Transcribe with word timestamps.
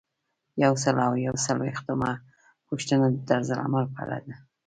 یو 0.63 0.73
سل 0.83 0.95
او 1.07 1.13
یو 1.27 1.35
څلویښتمه 1.45 2.11
پوښتنه 2.67 3.05
د 3.11 3.15
طرزالعمل 3.29 3.85
په 3.93 3.99
اړه 4.05 4.17
ده. 4.25 4.35